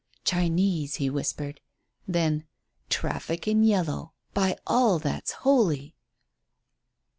"Chinese!" 0.23 0.95
he 0.95 1.11
whispered. 1.11 1.61
Then: 2.07 2.45
"Traffic 2.89 3.47
in 3.47 3.61
yellow, 3.61 4.13
by 4.33 4.57
all 4.65 4.97
that's 4.97 5.31
holy!" 5.45 5.95